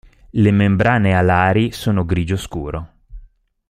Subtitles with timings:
[0.31, 2.89] Le membrane alari sono grigio scuro.